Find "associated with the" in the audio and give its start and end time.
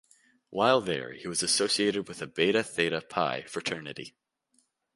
1.43-2.25